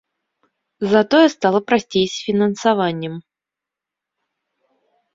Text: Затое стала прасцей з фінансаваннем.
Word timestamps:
Затое 0.93 1.27
стала 1.35 1.59
прасцей 1.69 2.05
з 2.15 2.27
фінансаваннем. 2.31 3.15